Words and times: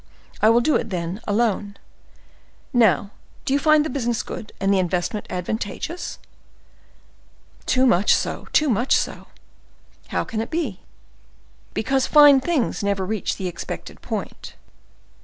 I 0.41 0.49
will 0.49 0.61
do 0.61 0.75
it, 0.77 0.89
then, 0.89 1.21
alone. 1.27 1.77
Now, 2.73 3.11
do 3.45 3.53
you 3.53 3.59
find 3.59 3.85
the 3.85 3.89
business 3.91 4.23
good, 4.23 4.51
and 4.59 4.73
the 4.73 4.79
investment 4.79 5.27
advantageous?" 5.29 6.17
"Too 7.67 7.85
much 7.85 8.15
so—too 8.15 8.67
much 8.71 8.95
so." 8.97 9.27
"How 10.07 10.23
can 10.23 10.39
that 10.39 10.49
be?" 10.49 10.79
"Because 11.75 12.07
fine 12.07 12.41
things 12.41 12.83
never 12.83 13.05
reach 13.05 13.37
the 13.37 13.47
expected 13.47 14.01
point." 14.01 14.55